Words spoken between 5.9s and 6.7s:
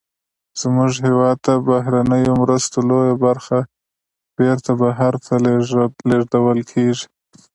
لیږدول